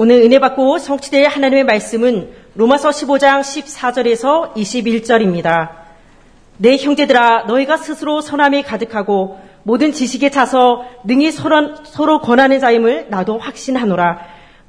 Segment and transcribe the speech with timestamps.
[0.00, 5.70] 오늘 은혜 받고 성취될 하나님의 말씀은 로마서 15장 14절에서 21절입니다.
[6.56, 13.38] 내 형제들아 너희가 스스로 선함이 가득하고 모든 지식에 차서 능히 서로, 서로 권하는 자임을 나도
[13.38, 14.20] 확신하노라.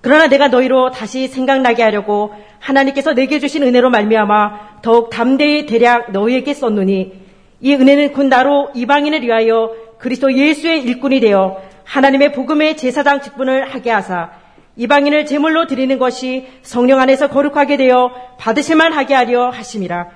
[0.02, 6.56] 그러나 내가 너희로 다시 생각나게 하려고 하나님께서 내게 주신 은혜로 말미암아 더욱 담대히 대략 너희에게
[6.56, 7.14] 썼노니
[7.62, 13.92] 이 은혜는 곧 나로 이방인을 위하여 그리스도 예수의 일꾼이 되어 하나님의 복음의 제사장 직분을 하게
[13.92, 14.39] 하사
[14.80, 20.08] 이방인을 제물로 드리는 것이 성령 안에서 거룩하게 되어 받으실만 하게 하려 하심이라.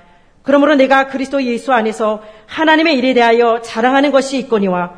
[0.41, 4.93] 그러므로 내가 그리스도 예수 안에서 하나님의 일에 대하여 자랑하는 것이 있거니와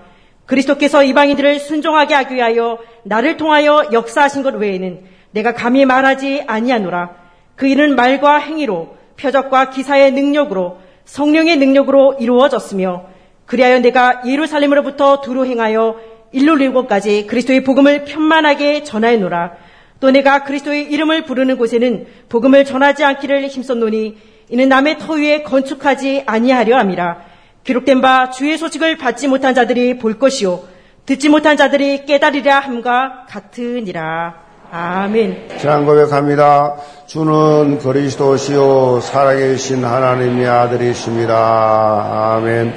[0.45, 7.15] 그리스도께서 이방인들을 순종하게 하기 위하여 나를 통하여 역사하신 것 외에는 내가 감히 말하지 아니하노라.
[7.55, 13.05] 그 일은 말과 행위로 표적과 기사의 능력으로 성령의 능력으로 이루어졌으며
[13.47, 15.99] 그리하여 내가 예루살렘으로부터 두루 행하여
[16.35, 19.53] 일로 일곱까지 그리스도의 복음을 편만하게 전하였노라.
[19.99, 24.17] 또 내가 그리스도의 이름을 부르는 곳에는 복음을 전하지 않기를 힘썼노니
[24.49, 27.17] 이는 남의 터 위에 건축하지 아니하려 함이라.
[27.63, 30.61] 기록된 바 주의 소식을 받지 못한 자들이 볼 것이요
[31.05, 34.45] 듣지 못한 자들이 깨달으랴 함과 같으니라.
[34.71, 35.49] 아멘.
[35.59, 36.75] 지난 고백합니다.
[37.05, 42.35] 주는 그리스도시요 살아계신 하나님의 아들이십니다.
[42.35, 42.73] 아멘.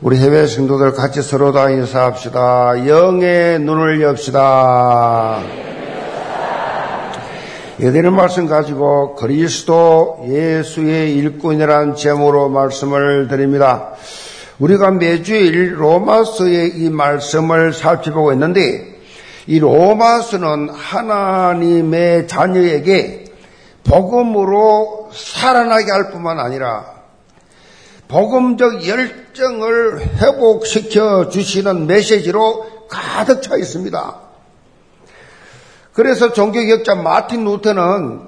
[0.00, 2.86] 우리 해외 성도들 같이 서로 다 인사합시다.
[2.86, 5.65] 영의 눈을 엽시다.
[7.78, 13.90] 예대는 말씀 가지고 그리스도 예수의 일꾼이라는 제목으로 말씀을 드립니다.
[14.58, 18.98] 우리가 매주일 로마서의 이 말씀을 살펴보고 있는데
[19.46, 23.24] 이 로마서는 하나님의 자녀에게
[23.84, 26.86] 복음으로 살아나게 할 뿐만 아니라
[28.08, 34.25] 복음적 열정을 회복시켜 주시는 메시지로 가득 차 있습니다.
[35.96, 38.20] 그래서 종교개혁자 마틴 루터는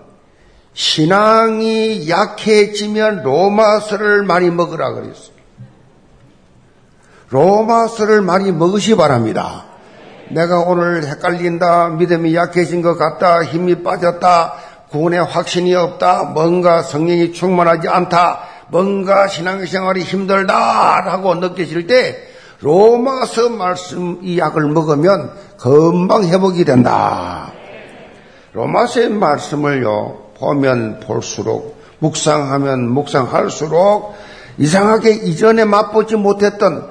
[0.73, 5.37] 신앙이 약해지면 로마서를 많이 먹으라 그랬어요.
[7.29, 9.67] 로마서를 많이 먹으시 바랍니다.
[10.31, 14.55] 내가 오늘 헷갈린다, 믿음이 약해진 것 같다, 힘이 빠졌다,
[14.89, 22.17] 구원의 확신이 없다, 뭔가 성령이 충만하지 않다, 뭔가 신앙생활이 힘들다라고 느껴질 때
[22.61, 27.53] 로마서 말씀 이 약을 먹으면 금방 회복이 된다.
[28.59, 34.17] 로마서의 말씀을요, 보면 볼수록, 묵상하면 묵상할수록
[34.59, 36.89] 이상하게 이전에 맛보지 못했던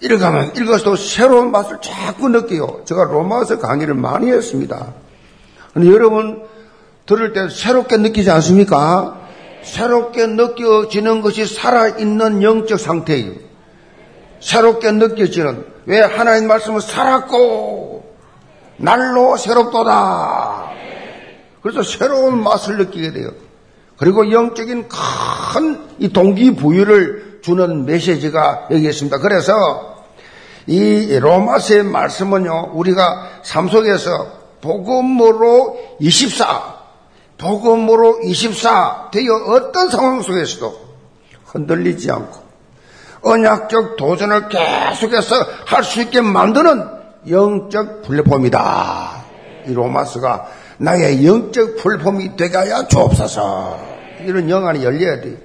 [0.00, 2.84] 읽어가면 읽어서도 새로운 맛을 자꾸 느껴요.
[2.86, 4.94] 제가 로마서 강의를 많이 했습니다.
[5.76, 6.42] 여러분
[7.04, 9.18] 들을 때 새롭게 느끼지 않습니까?
[9.62, 13.32] 새롭게 느껴지는 것이 살아있는 영적 상태예요.
[14.40, 18.04] 새롭게 느껴지는, 왜 하나님 말씀은 살았고,
[18.76, 20.74] 날로 새롭도다.
[21.64, 23.30] 그래서 새로운 맛을 느끼게 돼요.
[23.96, 29.18] 그리고 영적인 큰 이 동기부여를 주는 메시지가 여기 있습니다.
[29.18, 29.94] 그래서
[30.66, 34.10] 이 로마서의 말씀은요, 우리가 삶 속에서
[34.60, 36.74] 복음으로 24,
[37.38, 40.74] 복음으로 24 되어 어떤 상황 속에서도
[41.46, 42.44] 흔들리지 않고
[43.22, 45.34] 언약적 도전을 계속해서
[45.66, 46.88] 할 수 있게 만드는
[47.30, 49.24] 영적 플랫폼이다.
[49.68, 50.46] 이 로마스가
[50.78, 51.76] 나의 영적
[52.36, 53.78] 되게 하여 주옵소서.
[54.24, 55.36] 이런 영안이 열려야 돼요.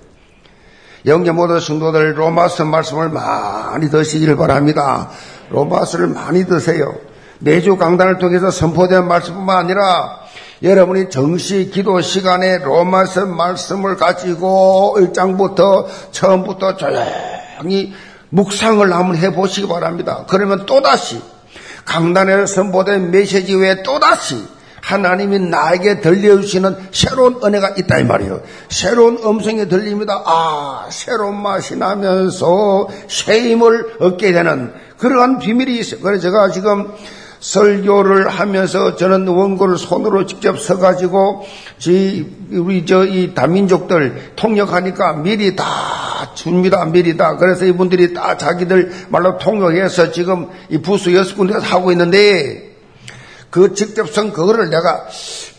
[1.05, 5.09] 영계 모든 성도들 로마서 말씀을 많이 드시길 바랍니다.
[5.49, 6.93] 로마서를 많이 드세요.
[7.39, 10.19] 매주 강단을 통해서 선포된 말씀뿐만 아니라
[10.61, 17.93] 여러분이 정시 기도 시간에 로마서 말씀을 가지고 1장부터 처음부터 조용히
[18.29, 20.25] 묵상을 한번 해보시기 바랍니다.
[20.27, 21.21] 그러면 또다시
[21.85, 24.45] 강단에서 선포된 메시지 외에 또다시
[24.89, 28.41] 하나님이 나에게 들려주시는 새로운 은혜가 있다 이 말이에요.
[28.69, 30.23] 새로운 음성이 들립니다.
[30.25, 35.99] 아, 새로운 맛이 나면서 새 힘을 얻게 되는 그러한 비밀이 있어요.
[36.01, 36.87] 그래서 제가 지금
[37.39, 41.45] 설교를 하면서 저는 원고를 손으로 직접 써가지고
[42.51, 45.65] 우리 저 이 다민족들 통역하니까 미리 다
[46.33, 46.83] 줍니다.
[46.85, 47.37] 미리 다.
[47.37, 52.68] 그래서 이분들이 다 자기들 말로 통역해서 지금 이 부수 여섯 군데서 하고 있는데
[53.49, 55.07] 그 직접 쓴 그거를 내가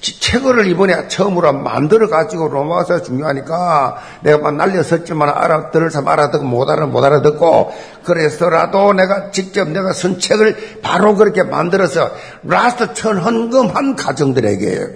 [0.01, 6.87] 책을 이번에 처음으로 만들어 가지고 로마서 중요하니까 내가 막 날려섰지만 알아들을 사람 알아듣고 못 알아
[6.87, 7.73] 못 알아듣고
[8.05, 12.13] 그래서라도 내가 직접 내가 쓴 책을 바로 그렇게 만들어서
[12.44, 14.87] last 천 헌금한 가정들에게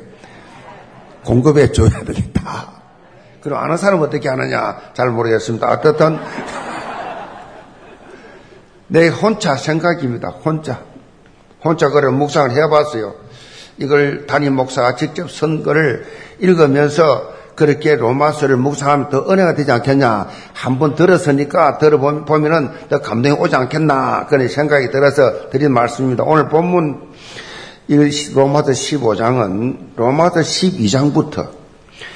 [1.24, 2.74] 공급해 줘야 되겠다.
[3.42, 5.68] 그럼 아는 사람은 어떻게 하느냐 잘 모르겠습니다.
[5.68, 6.18] 어떻든
[8.86, 10.28] 내 혼자 생각입니다.
[10.28, 10.93] 혼자
[11.64, 13.14] 혼자 그래 묵상을 해봤어요.
[13.78, 16.06] 이걸 담임 목사가 직접 선거를
[16.38, 20.28] 읽으면서 그렇게 로마서를 묵상하면 더 은혜가 되지 않겠냐.
[20.52, 24.26] 한번 들었으니까 들어보면은 더 감동이 오지 않겠나.
[24.26, 26.24] 그런 생각이 들어서 드린 말씀입니다.
[26.24, 27.00] 오늘 본문
[28.34, 31.48] 로마서 15장은 로마서 12장부터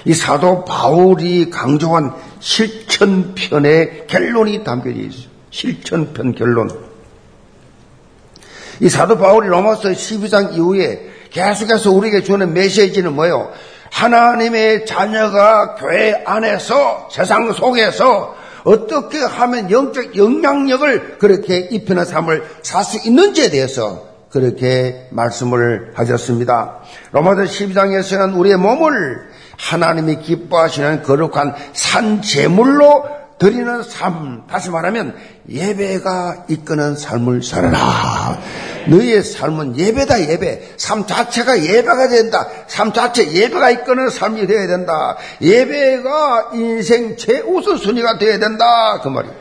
[0.05, 5.29] 이 사도 바울이 강조한 실천편의 결론이 담겨져 있어요.
[5.51, 6.88] 실천편 결론.
[8.81, 13.51] 이 사도 바울이 로마서 12장 이후에 계속해서 우리에게 주는 메시지는 뭐예요?
[13.91, 22.99] 하나님의 자녀가 교회 안에서 세상 속에서 어떻게 하면 영적 영향력을 그렇게 입히는 삶을 살 수
[23.07, 26.81] 있는지에 대해서 그렇게 말씀을 하셨습니다.
[27.13, 29.29] 로마서 12장에서는 우리의 몸을
[29.59, 33.05] 하나님이 기뻐하시는 거룩한 산 제물로
[33.39, 35.15] 드리는 삶, 다시 말하면
[35.49, 38.39] 예배가 이끄는 삶을 살아라.
[38.89, 40.75] 너희의 삶은 예배다 예배.
[40.77, 42.49] 삶 자체가 예배가 된다.
[42.67, 45.17] 삶 자체 예배가 이끄는 삶이 되어야 된다.
[45.41, 49.01] 예배가 인생 최우선 순위가 되어야 된다.
[49.03, 49.35] 그 말이에요.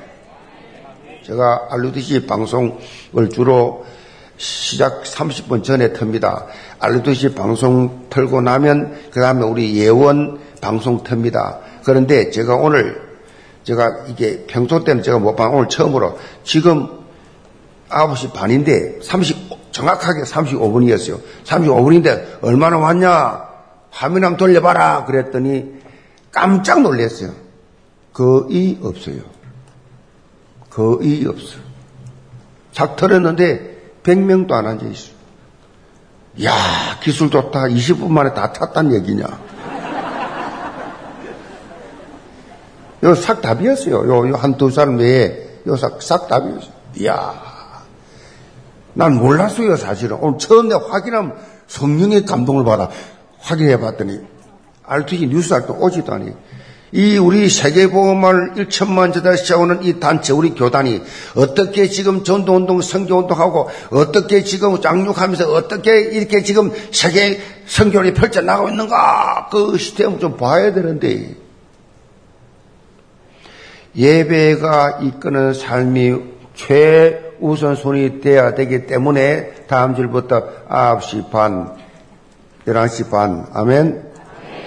[1.25, 3.85] 제가 알루디시 방송을 주로
[4.37, 6.45] 시작 30분 전에 틉니다.
[6.79, 11.57] 알루디시 방송 털고 나면 그 다음에 우리 예원 방송 틉니다.
[11.83, 13.06] 그런데 제가 오늘
[13.67, 15.49] 제가 이게 평소 때는 제가 못 봐.
[15.49, 16.87] 오늘 처음으로 지금
[17.89, 21.19] 9시 반인데 30, 정확하게 35분이었어요.
[21.43, 23.45] 35분인데 얼마나 왔냐?
[23.91, 25.03] 화면 한번 돌려봐라.
[25.03, 25.81] 그랬더니
[26.31, 27.33] 깜짝 놀랐어요.
[28.13, 29.19] 거의 없어요.
[30.69, 31.61] 거의 없어요.
[32.71, 35.13] 작 털었는데 100명도 안 앉아있어요.
[36.45, 36.53] 야
[37.03, 37.63] 기술 좋다.
[37.63, 39.25] 20분 만에 다 탔단 얘기냐.
[43.03, 43.95] 요 싹 답이었어요.
[44.07, 46.71] 요, 요 한 두 사람 외에 요 싹, 싹 답이었어요.
[46.97, 47.33] 이야.
[48.93, 50.17] 난 몰랐어요, 사실은.
[50.19, 51.35] 오늘 처음 내가 확인하면
[51.67, 52.89] 성령의 감동을 받아
[53.39, 54.19] 확인해 봤더니
[54.85, 56.31] RTG 뉴스 할때 오지도 않니.
[56.93, 61.03] 이 우리 세계보험을 1천만 제다 시작하는 이 단체, 우리 교단이
[61.35, 69.77] 어떻게 지금 전도운동, 성교운동하고 어떻게 지금 장육하면서 어떻게 이렇게 지금 세계 성교를 펼쳐나가고 있는가 그
[69.77, 71.35] 시스템을 좀 봐야 되는데
[73.97, 76.15] 예배가 이끄는 삶이
[76.53, 81.75] 최우선순위 돼야 되기 때문에 다음 주부터 9시 반,
[82.65, 84.07] 11시 반, 아멘.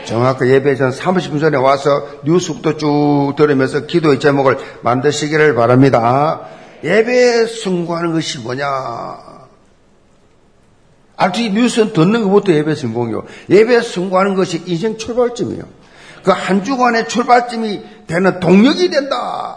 [0.05, 1.91] 정확히 예배 전 30분 전에 와서
[2.25, 6.41] 뉴스부터 쭉 들으면서 기도의 제목을 만드시기를 바랍니다.
[6.83, 8.67] 예배에 승부하는 것이 뭐냐?
[11.17, 13.25] 아직 뉴스는 듣는 것부터 예배 성공이요.
[13.51, 15.80] 예배 승부하는 것이 인생 출발점이에요.
[16.23, 19.57] 그 한 주간의 출발점이 되는 동력이 된다.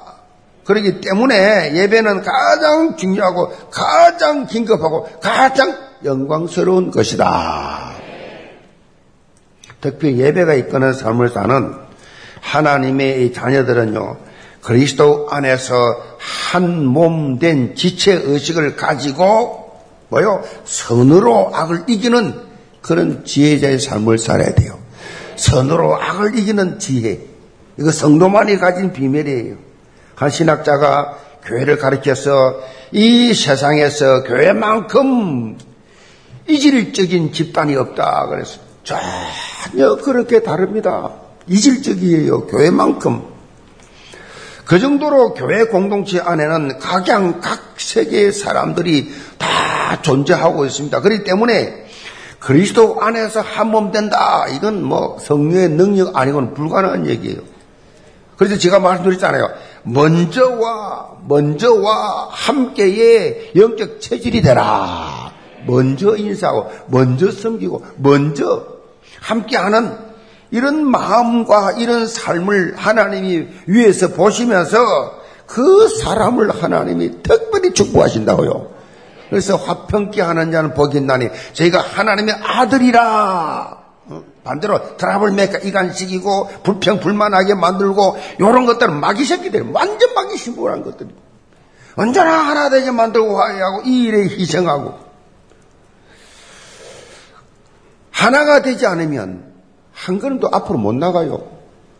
[0.65, 5.75] 그렇기 때문에 예배는 가장 중요하고 가장 긴급하고 가장
[6.06, 7.92] 영광스러운 것이다.
[9.81, 11.74] 특히 예배가 이끄는 삶을 사는
[12.42, 14.18] 하나님의 자녀들은요,
[14.62, 15.75] 그리스도 안에서
[16.51, 20.44] 한 몸 된 지체 의식을 가지고 뭐요?
[20.63, 22.33] 선으로 악을 이기는
[22.81, 24.80] 그런 지혜자의 삶을 살아야 돼요.
[25.35, 27.19] 선으로 악을 이기는 지혜.
[27.77, 29.56] 이거 성도만이 가진 비밀이에요.
[30.15, 35.57] 한 신학자가 교회를 가르쳐서 이 세상에서 교회만큼
[36.47, 38.27] 이질적인 집단이 없다.
[38.30, 41.12] 그래서 전혀 그렇게 다릅니다.
[41.48, 42.48] 이질적이에요.
[42.48, 43.34] 교회만큼.
[44.65, 51.01] 그 정도로 교회 공동체 안에는 각양 각 세계의 사람들이 다 존재하고 있습니다.
[51.01, 51.82] 그렇기 때문에
[52.43, 54.45] 그리스도 안에서 한 몸 된다.
[54.50, 57.39] 이건 뭐 성령의 능력 아니고는 불가능한 얘기예요.
[58.38, 59.50] 그래서 제가 말씀드렸잖아요.
[59.83, 65.31] 먼저와 먼저와 함께의 영적 체질이 되라.
[65.65, 68.65] 먼저 인사하고 먼저 섬기고 먼저
[69.21, 69.95] 함께하는
[70.51, 74.77] 이런 마음과 이런 삶을 하나님이 위에서 보시면서
[75.47, 78.73] 그 사람을 하나님이 특별히 축복하신다고요.
[79.33, 84.23] 그래서 화평케 하는 자는 복이 있나니 저희가 하나님의 아들이라 어?
[84.43, 91.09] 반대로 트러블 메이커 이간식이고 불평 불만하게 만들고 이런 것들은 마귀 새끼들 완전 마귀 신부한 것들이
[91.95, 94.99] 언제나 하나 되게 만들고 화해하고 이 일에 희생하고
[98.11, 99.51] 하나가 되지 않으면
[99.93, 101.41] 한 걸음도 앞으로 못 나가요.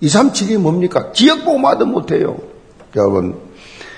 [0.01, 1.11] 2, 3, 7이 뭡니까?
[1.13, 2.37] 기억 보마도 못해요.
[2.95, 3.39] 여러분,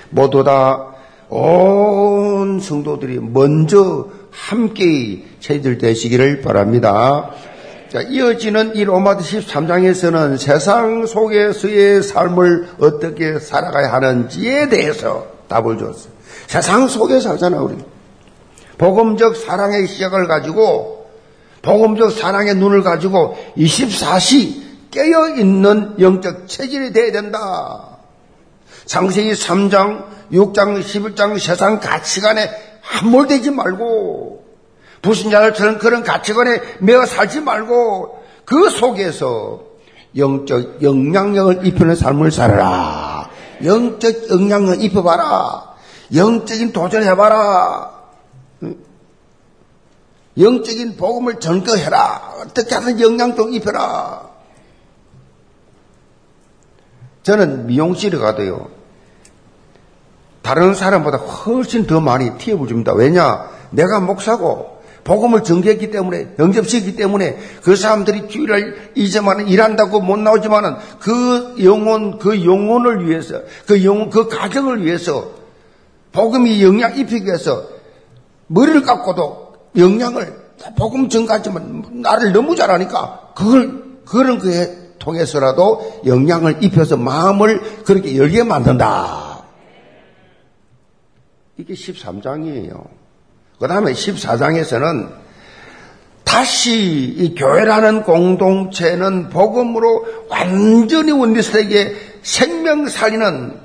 [0.08, 0.95] 모두 다
[1.28, 7.30] 온 성도들이 먼저 함께 체질 되시기를 바랍니다.
[7.90, 16.12] 자, 이어지는 이 로마드 13장에서는 세상 속에서의 삶을 어떻게 살아가야 하는지에 대해서 답을 줬어요.
[16.46, 17.76] 세상 속에 살잖아, 우리.
[18.78, 21.06] 복음적 사랑의 시작을 가지고
[21.62, 27.95] 복음적 사랑의 눈을 가지고 24시 깨어 있는 영적 체질이 돼야 된다.
[28.86, 32.50] 창세기 3장, 6장, 11장 세상 가치관에
[32.80, 34.44] 함몰되지 말고
[35.02, 39.62] 불신자들처럼 그런 가치관에 매어 살지 말고 그 속에서
[40.16, 43.28] 영적 영향력을 입히는 삶을 살아라.
[43.64, 45.74] 영적 영향을 입혀봐라.
[46.14, 47.96] 영적인 도전해봐라.
[50.38, 52.34] 영적인 복음을 전거해라.
[52.40, 54.35] 어떻게 하든 영향도 입혀라.
[57.26, 58.68] 저는 미용실에 가도요.
[60.42, 62.94] 다른 사람보다 훨씬 더 많이 팁을 줍니다.
[62.94, 63.50] 왜냐?
[63.70, 71.56] 내가 목사고 복음을 전개했기 때문에 영접시켰기 때문에 그 사람들이 주일을 잊으면 일한다고 못 나오지만은 그
[71.64, 75.32] 영혼 그 영혼을 위해서 그 영혼 그 가정을 위해서
[76.12, 77.66] 복음이 영향 입히기 위해서
[78.46, 80.32] 머리를 깎고도 영향을
[80.78, 89.44] 복음 전가지만 나를 너무 잘하니까 그걸 그런 거에 통해서라도 영향을 입혀서 마음을 그렇게 열게 만든다.
[91.58, 92.84] 이게 13장이에요.
[93.58, 95.26] 그 다음에 14장에서는
[96.24, 103.58] 다시 이 교회라는 공동체는 복음으로 완전히 원리스에게 생명 살리는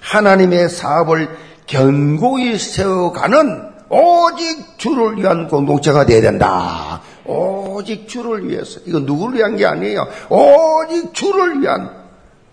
[0.00, 1.28] 하나님의 사업을
[1.66, 7.00] 견고히 세워가는 오직 주를 위한 공동체가 되어야 된다.
[7.26, 8.80] 오직 주를 위해서.
[8.86, 10.06] 이거 누구를 위한 게 아니에요.
[10.28, 11.90] 오직 주를 위한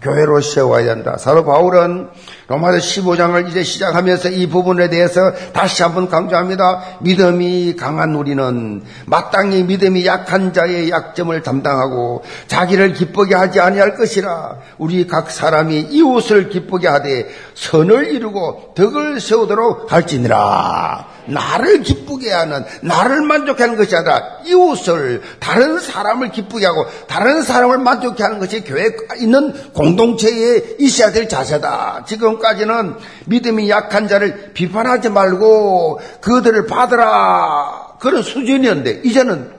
[0.02, 1.18] 교회로 세워야 된다.
[1.18, 2.10] 사도 바울은
[2.50, 6.98] 로마서 15장을 이제 시작하면서 이 부분에 대해서 다시 한번 강조합니다.
[7.02, 14.58] 믿음이 강한 우리는 마땅히 믿음이 약한 자의 약점을 담당하고 자기를 기쁘게 하지 아니할 것이라.
[14.80, 21.20] 우리 각 사람이 이웃을 기쁘게 하되 선을 이루고 덕을 세우도록 할지니라.
[21.30, 27.78] 나를 기쁘게 하는, 나를 만족해 하는 것이 아니라 이웃을, 다른 사람을 기쁘게 하고 다른 사람을
[27.78, 28.88] 만족해 하는 것이 교회에
[29.20, 32.06] 있는 공동체에 있어야 될 자세다.
[32.08, 32.96] 지금 까지는
[33.28, 37.98] 믿음이 약한 자를 비판하지 말고 그들을 받으라.
[38.00, 39.52] 그런 수준이었는데, 이제는,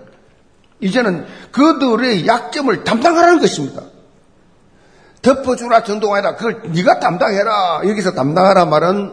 [0.80, 3.82] 이제는 그들의 약점을 담당하라는 것입니다.
[5.22, 5.82] 덮어주라
[6.14, 7.82] 아니라 그걸 네가 담당해라.
[7.84, 9.12] 여기서 담당하라 말은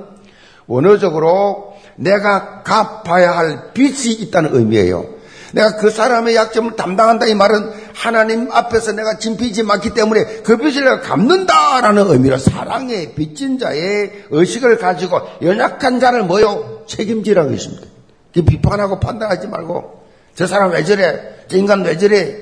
[0.66, 5.18] 원어적으로 내가 갚아야 할 빚이 있다는 의미예요.
[5.54, 10.56] 내가 그 사람의 약점을 담당한다 이 말은 하나님 앞에서 내가 진 빚이 많기 때문에 그
[10.56, 17.88] 빚을 내가 갚는다라는 의미로 사랑의 빚진 자의 의식을 가지고 연약한 자를 모여 책임지라는 것입니다.
[18.34, 20.04] 비판하고 판단하지 말고
[20.36, 21.38] 저 사람 왜 저래?
[21.48, 22.38] 저 인간 왜 저래?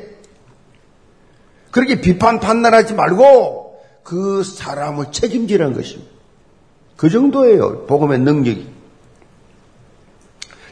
[1.72, 6.12] 그렇게 비판 판단하지 말고 그 사람을 책임지라는 것입니다.
[6.98, 7.86] 그 정도예요.
[7.86, 8.68] 복음의 능력이.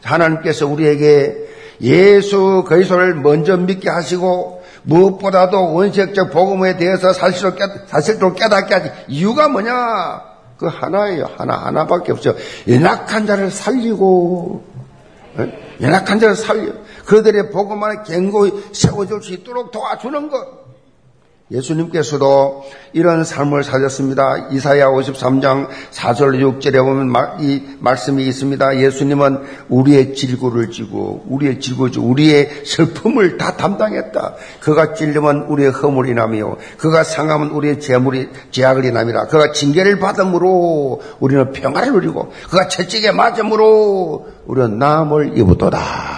[0.04, 1.38] 하나님께서 우리에게
[1.80, 9.48] 예수 그리스도를 먼저 믿게 하시고 무엇보다도 원색적 복음에 대해서 사실로 깨, 사실로 깨닫게 하지 이유가
[9.48, 10.22] 뭐냐?
[10.58, 11.30] 그 하나예요.
[11.38, 12.36] 하나 하나밖에 없죠.
[12.68, 14.64] 연약한 자를 살리고
[15.82, 16.74] 연약한 자를 살려
[17.06, 20.63] 그들의 복음 안에 견고히 세워줄 수 있도록 도와주는 것.
[21.52, 24.50] 예수님께서도 이런 삶을 사셨습니다.
[24.52, 28.80] 이사야 53장 4절 6절에 보면 이 말씀이 있습니다.
[28.80, 34.36] 예수님은 우리의 질고를 지고 우리의 질고 지고 우리의 슬픔을 다 담당했다.
[34.62, 39.28] 그가 찔리면 우리의 허물이 남이요 그가 상하면 우리의 재물이 제약을 남이라.
[39.28, 46.14] 그가 징계를 받음으로 우리는 평화를 누리고 그가 채찍에 맞음으로 우리는 남을 입었도다.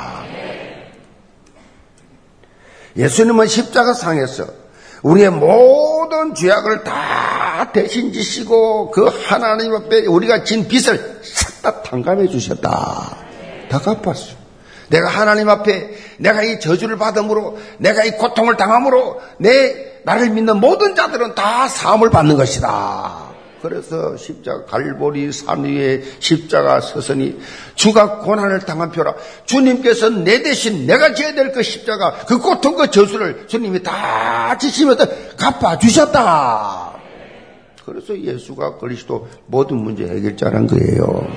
[2.96, 4.65] 예수님은 십자가 상에서
[5.06, 12.28] 우리의 모든 죄악을 다 대신 지시고 그 하나님 앞에 우리가 진 빚을 싹 다 탕감해
[12.28, 13.18] 주셨다.
[13.70, 14.34] 다 갚았어.
[14.90, 20.96] 내가 하나님 앞에 내가 이 저주를 받음으로 내가 이 고통을 당함으로 내 나를 믿는 모든
[20.96, 23.35] 자들은 다 사함을 받는 것이다.
[23.66, 27.40] 그래서 십자가 갈보리 산 위에 십자가 서서니
[27.74, 29.16] 주가 고난을 당한 표라.
[29.46, 35.08] 주님께서 내 대신 내가 져야 될 그 십자가 그 고통 그 저수를 주님이 다 지시면서
[35.36, 36.94] 갚아 주셨다.
[37.84, 41.28] 그래서 예수가 그리스도 모든 문제 해결자란 거예요.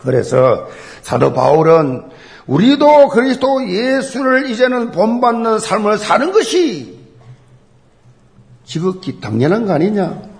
[0.00, 0.68] 그래서
[1.02, 2.08] 사도 바울은
[2.46, 6.98] 우리도 그리스도 예수를 이제는 본받는 삶을 사는 것이
[8.64, 10.37] 지극히 당연한 거 아니냐?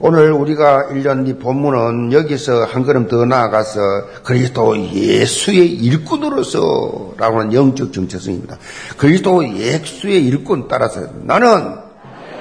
[0.00, 3.80] 오늘 우리가 읽은 이 본문은 여기서 한 걸음 더 나아가서
[4.22, 8.58] 그리스도 예수의 일꾼으로서 라고는 영적 정체성입니다.
[8.96, 11.78] 그리스도 예수의 일꾼 따라서 나는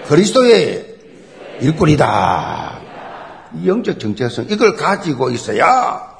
[0.07, 0.97] 그리스도의
[1.61, 2.79] 일꾼이다.
[3.65, 6.15] 영적 정체성 이걸 가지고 있어야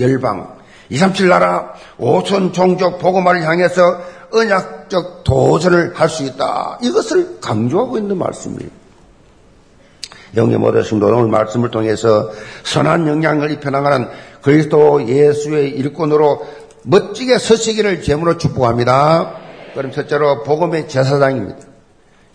[0.00, 0.56] 열방
[0.88, 3.82] 237 나라 5천 종족 복음화를 향해서
[4.32, 6.78] 언약적 도전을 할 수 있다.
[6.82, 8.77] 이것을 강조하고 있는 말씀이에요.
[10.36, 12.30] 영의 모든 성도 오늘 말씀을 통해서
[12.64, 14.08] 선한 영향을 입혀나가는
[14.42, 16.46] 그리스도 예수의 일꾼으로
[16.82, 19.34] 멋지게 서시기를 제물로 축복합니다.
[19.74, 21.68] 그럼 첫째로 복음의 제사장입니다.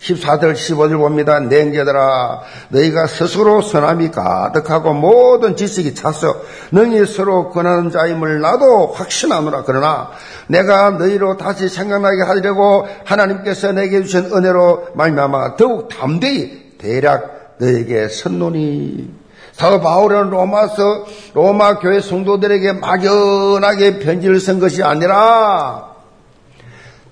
[0.00, 1.40] 14절 15절 봅니다.
[1.40, 9.62] 내 형제들아 너희가 스스로 선함이 가득하고 모든 지식이 차서 너희 서로 권하는 자임을 나도 확신하노라.
[9.64, 10.10] 그러나
[10.46, 19.10] 내가 너희로 다시 생각나게 하려고 하나님께서 내게 주신 은혜로 말미암아 더욱 담대히 대략 너에게 선노니
[19.52, 25.94] 사도 바울은 로마서 로마 교회 성도들에게 막연하게 편지를 쓴 것이 아니라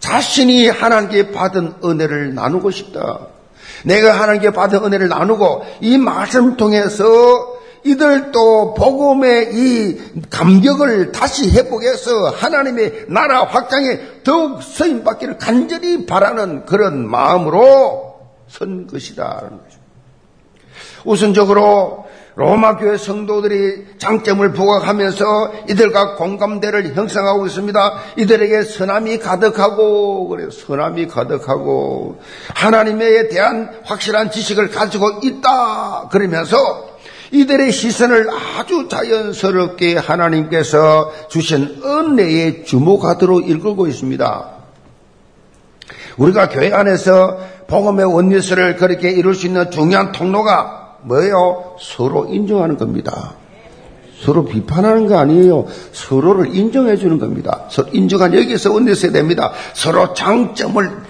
[0.01, 3.29] 자신이 하나님께 받은 은혜를 나누고 싶다.
[3.85, 7.53] 내가 하나님께 받은 은혜를 나누고 이 말씀을 통해서
[7.85, 18.21] 이들도 복음의 이 감격을 다시 회복해서 하나님의 나라 확장에 더욱 서임받기를 간절히 바라는 그런 마음으로
[18.49, 19.51] 선 것이다.
[21.05, 27.95] 우선적으로 로마 교회 성도들이 장점을 부각하면서 이들과 공감대를 형성하고 있습니다.
[28.17, 32.21] 이들에게 선함이 가득하고 그래 선함이 가득하고
[32.55, 36.09] 하나님에 대한 확실한 지식을 가지고 있다.
[36.11, 36.57] 그러면서
[37.33, 44.49] 이들의 시선을 아주 자연스럽게 하나님께서 주신 은혜에 주목하도록 읽고 있습니다.
[46.17, 51.77] 우리가 교회 안에서 복음의 원리스를 그렇게 이룰 수 있는 중요한 통로가 뭐예요?
[51.81, 53.35] 서로 인정하는 겁니다.
[54.21, 55.67] 서로 비판하는 거 아니에요.
[55.93, 57.67] 서로를 인정해 주는 겁니다.
[57.71, 59.53] 서로 인정한 여기서 원내서야 됩니다.
[59.75, 61.03] 서로 장점을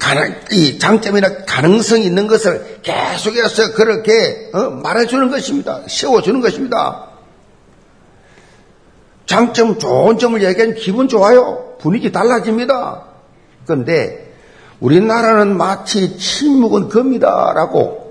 [0.00, 5.82] 가능, 이 장점이나 가능성이 있는 것을 계속해서 그렇게 어, 말해주는 것입니다.
[5.86, 7.06] 세워주는 것입니다.
[9.26, 11.76] 장점, 좋은 점을 얘기하면 기분 좋아요.
[11.78, 13.04] 분위기 달라집니다.
[13.64, 14.34] 그런데
[14.80, 18.05] 우리나라는 마치 침묵은 겁니다라고 어?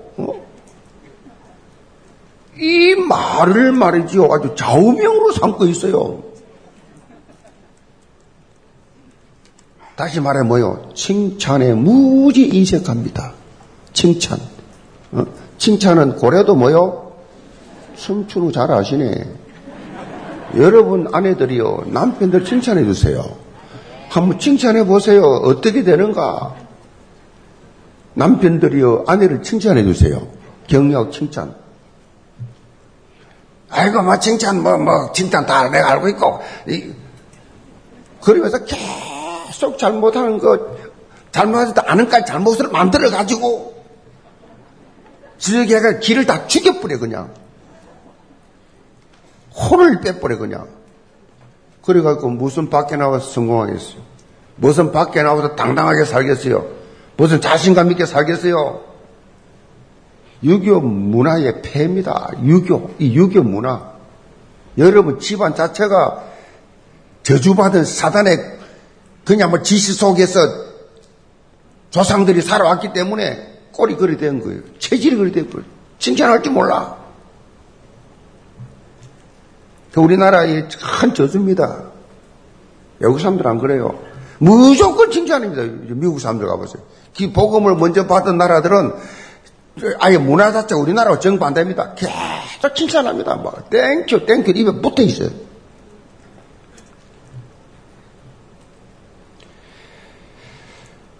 [2.58, 4.28] 이 말을 말이지요.
[4.32, 6.22] 아주 좌우명으로 삼고 있어요.
[9.96, 10.90] 다시 말해 뭐요?
[10.94, 13.32] 칭찬에 무지 인색합니다.
[13.92, 14.38] 칭찬.
[15.12, 15.24] 어?
[15.58, 17.12] 칭찬은 고래도 뭐요?
[17.96, 19.24] 춤추는 잘 아시네.
[20.56, 21.84] 여러분 아내들이요.
[21.86, 23.24] 남편들 칭찬해 주세요.
[24.10, 25.22] 한번 칭찬해 보세요.
[25.22, 26.54] 어떻게 되는가?
[28.14, 29.04] 남편들이요.
[29.06, 30.26] 아내를 칭찬해 주세요.
[30.66, 31.54] 경력 칭찬.
[33.76, 36.92] 아이고, 뭐, 칭찬, 뭐, 뭐, 칭찬 다 내가 알고 있고, 이,
[38.22, 40.58] 그러면서 계속 잘못하는 것,
[41.30, 43.76] 잘못하지도 않은 까지 잘못을 만들어가지고,
[45.38, 47.34] 지적애가 길을 다 죽여버려, 그냥.
[49.54, 50.68] 혼을 빼버려, 그냥.
[51.82, 54.00] 그래갖고 무슨 밖에 나와서 성공하겠어요?
[54.56, 56.66] 무슨 밖에 나와서 당당하게 살겠어요?
[57.18, 58.85] 무슨 자신감 있게 살겠어요?
[60.42, 62.30] 유교 문화의 폐입니다.
[62.42, 63.92] 유교, 이 유교 문화.
[64.78, 66.24] 여러분 집안 자체가
[67.22, 68.58] 저주받은 사단의
[69.24, 70.38] 그냥 뭐 지시 속에서
[71.90, 74.60] 조상들이 살아왔기 때문에 꼴이 그리 된 거예요.
[74.78, 75.66] 체질이 그리 된 거예요.
[75.98, 76.96] 칭찬할 줄 몰라.
[79.92, 80.68] 그 우리나라의
[81.00, 81.84] 큰 저주입니다.
[82.98, 83.98] 외국 사람들 안 그래요.
[84.38, 85.94] 무조건 칭찬입니다.
[85.94, 86.82] 미국 사람들 가보세요.
[87.16, 88.92] 그 복음을 먼저 받은 나라들은
[89.98, 91.94] 아예 문화 자체가 우리나라와 정반대입니다.
[91.94, 93.36] 계속 칭찬합니다.
[93.36, 95.28] 뭐, thank you, thank you 입에 붙어 있어요.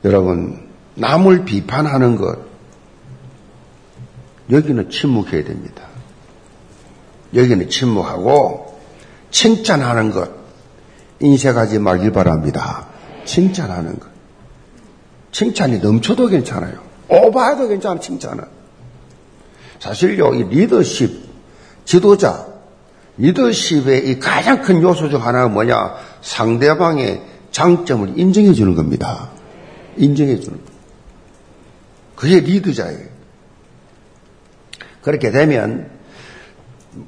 [0.05, 2.39] 여러분, 남을 비판하는 것,
[4.51, 5.83] 여기는 침묵해야 됩니다.
[7.35, 8.81] 여기는 침묵하고,
[9.31, 10.31] 칭찬하는 것,
[11.21, 12.87] 인색하지 말길 바랍니다.
[13.25, 14.09] 칭찬하는 것.
[15.33, 16.86] 칭찬이 넘쳐도 괜찮아요.
[17.09, 18.45] 오버해도 괜찮아, 칭찬은.
[19.79, 21.25] 사실요, 이 리더십,
[21.85, 22.47] 지도자,
[23.19, 25.97] 리더십의 이 가장 큰 요소 중 하나가 뭐냐?
[26.23, 29.31] 상대방의 장점을 인정해 주는 겁니다.
[29.97, 30.73] 인정해 주는 거.
[32.17, 33.07] 그게 리더자예요.
[35.03, 35.91] 그렇게 되면,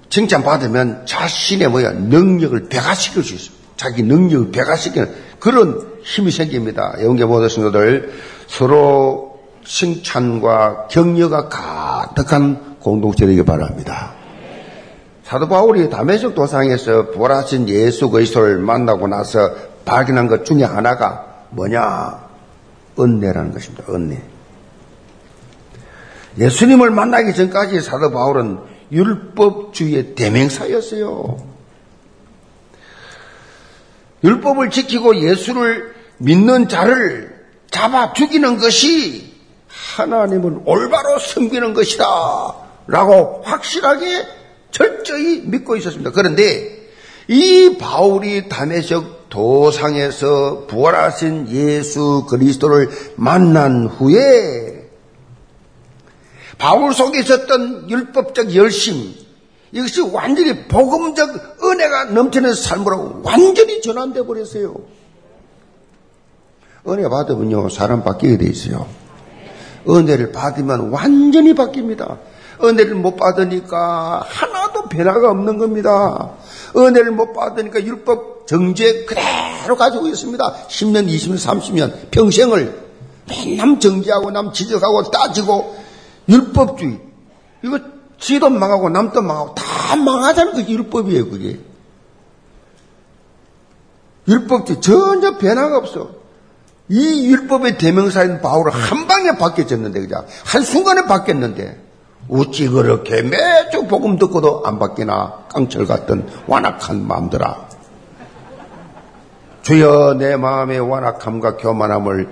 [0.09, 3.57] 칭찬받으면 자신의 뭐야, 능력을 배가시킬 수 있어요.
[3.77, 6.97] 자기 능력을 배가시키는 그런 힘이 생깁니다.
[7.03, 8.13] 영계 모든 성도들
[8.47, 9.28] 서로
[9.69, 14.15] 칭찬과 격려가 가득한 공동체 되기 바랍니다.
[15.23, 19.55] 사도 바울이 담에색 도상에서 부활하신 예수 그리스도를 만나고 나서
[19.85, 22.29] 발견한 것 중에 하나가 뭐냐?
[22.99, 23.85] 은혜라는 것입니다.
[23.91, 24.23] 은혜.
[26.39, 31.37] 예수님을 만나기 전까지 사도 바울은 율법주의의 대명사였어요.
[34.25, 37.37] 율법을 지키고 예수를 믿는 자를
[37.71, 39.28] 잡아 죽이는 것이
[39.99, 42.05] 하나님을 올바로 섬기는 것이다.
[42.87, 44.27] 라고 확실하게
[44.71, 46.11] 철저히 믿고 있었습니다.
[46.13, 46.89] 그런데
[47.29, 54.89] 이 바울이 담에석 도상에서 부활하신 예수 그리스도를 만난 후에
[56.57, 59.15] 바울 속에 있었던 율법적 열심,
[59.71, 64.75] 이것이 완전히 복음적 은혜가 넘치는 삶으로 완전히 전환돼 버렸어요.
[66.89, 68.89] 은혜 받으면요, 사람 바뀌게 돼 있어요.
[69.87, 72.19] 은혜를 받으면 완전히 바뀝니다.
[72.63, 76.31] 은혜를 못 받으니까 하나도 변화가 없는 겁니다.
[76.77, 80.55] 은혜를 못 받으니까 율법 정죄 그대로 가지고 있습니다.
[80.69, 82.89] 10년, 20년, 30년, 평생을
[83.29, 85.77] 맨날 정죄하고 남 지적하고 따지고
[86.29, 87.01] 율법주의.
[87.63, 87.79] 이거
[88.19, 91.61] 지도 망하고 남도 망하고 다 망하자는 게 율법이에요, 그게.
[94.27, 96.18] 율법주의 전혀 변화가 없어.
[96.89, 100.25] 이 율법의 대명사인 바울은 한 방에 바뀌어졌는데, 그죠?
[100.45, 101.89] 한 순간에 바뀌었는데,
[102.31, 105.47] 어찌 그렇게 매주 복음 듣고도 안 바뀌나?
[105.53, 107.69] 깡철 같은 완악한 마음들아.
[109.63, 112.29] 주여 내 마음의 완악함과 교만함을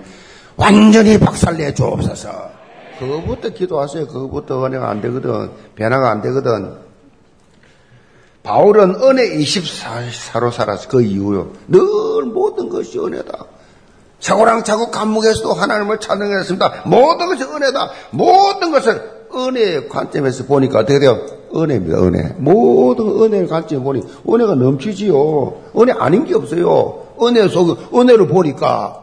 [0.56, 2.56] 완전히 박살내 주옵소서.
[2.98, 4.06] 그거부터 기도하세요.
[4.06, 5.50] 그거부터 은혜가 안 되거든.
[5.74, 6.76] 변화가 안 되거든.
[8.42, 11.52] 바울은 은혜 24사로 살아서 그 이후요.
[11.68, 13.44] 늘 모든 것이 은혜다.
[14.26, 16.82] 차고랑 차고 감옥에서도 하나님을 찬양했습니다.
[16.86, 17.90] 모든 것이 은혜다.
[18.10, 19.00] 모든 것을
[19.32, 21.24] 은혜의 관점에서 보니까 어떻게 돼요?
[21.54, 22.34] 은혜입니다, 은혜.
[22.38, 25.54] 모든 은혜의 관점에 보니 은혜가 넘치지요.
[25.78, 27.06] 은혜 아닌 게 없어요.
[27.22, 29.00] 은혜 속, 은혜를 보니까.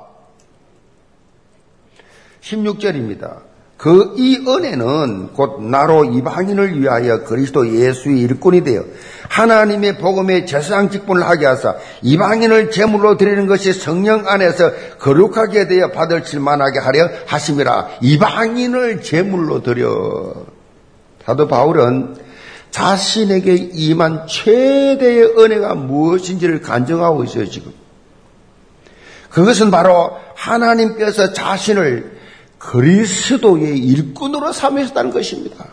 [2.41, 3.53] 16절입니다.
[3.77, 8.83] 그 이 은혜는 곧 나로 이방인을 위하여 그리스도 예수의 일꾼이 되어
[9.33, 16.23] 하나님의 복음의 제사장 직분을 하게 하사 이방인을 제물로 드리는 것이 성령 안에서 거룩하게 되어 받을
[16.23, 17.87] 칠만하게 하려 하심이라.
[18.01, 20.33] 이방인을 제물로 드려.
[21.25, 22.15] 사도 바울은
[22.69, 27.73] 자신에게 임한 최대의 은혜가 무엇인지를 간증하고 있어요 지금.
[29.29, 32.19] 그것은 바로 하나님께서 자신을
[32.59, 35.65] 그리스도의 일꾼으로 삼으셨다는 것입니다.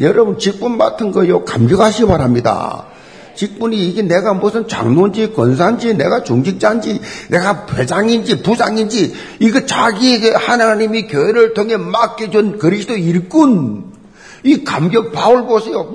[0.00, 2.86] 여러분 직분 맡은 거요 감격하시 기 바랍니다.
[3.34, 11.54] 직분이 이게 내가 무슨 장로인지 권사인지 내가 중직자인지 내가 회장인지 부장인지 이거 자기에게 하나님이 교회를
[11.54, 13.92] 통해 맡겨준 그리스도 일꾼
[14.44, 15.90] 이 감격 바울 보세요.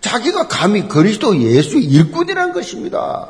[0.00, 3.28] 자기가 감히 그리스도 예수 일꾼이라는 것입니다.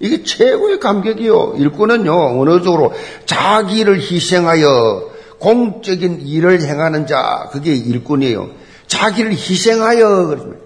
[0.00, 1.54] 이게 최고의 감격이요.
[1.58, 2.92] 일꾼은요, 어느 쪽으로
[3.26, 8.48] 자기를 희생하여 공적인 일을 행하는 자, 그게 일꾼이에요.
[8.90, 10.56] 자기를 희생하여,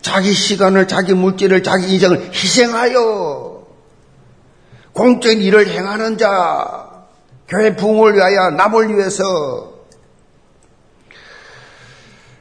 [0.00, 3.66] 자기 시간을, 자기 물질을, 자기 인생을 희생하여
[4.94, 6.88] 공적인 일을 행하는 자,
[7.46, 9.24] 교회 부흥을 위하여 남을 위해서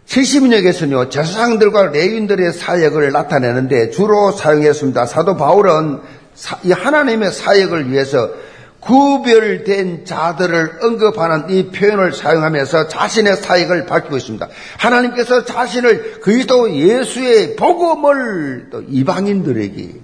[0.07, 5.05] 70년에서는요, 제사장들과 레인들의 사역을 나타내는데 주로 사용했습니다.
[5.05, 6.01] 사도 바울은
[6.63, 8.29] 이 하나님의 사역을 위해서
[8.79, 14.47] 구별된 자들을 언급하는 이 표현을 사용하면서 자신의 사역을 밝히고 있습니다.
[14.77, 19.95] 하나님께서 자신을 그리스도 예수의 복음을 또 이방인들에게